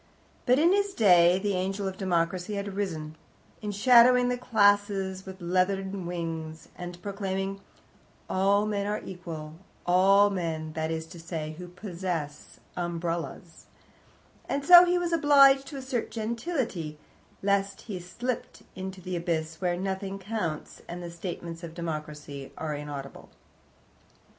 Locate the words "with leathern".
5.27-6.07